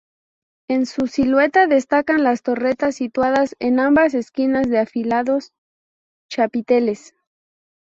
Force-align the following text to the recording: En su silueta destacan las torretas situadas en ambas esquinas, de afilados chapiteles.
En 0.67 0.87
su 0.87 1.05
silueta 1.05 1.67
destacan 1.67 2.23
las 2.23 2.41
torretas 2.41 2.95
situadas 2.95 3.55
en 3.59 3.79
ambas 3.79 4.15
esquinas, 4.15 4.67
de 4.67 4.79
afilados 4.79 5.53
chapiteles. 6.27 7.13